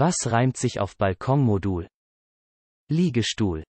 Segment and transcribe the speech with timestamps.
[0.00, 1.88] Was reimt sich auf Balkonmodul?
[2.88, 3.64] Liegestuhl.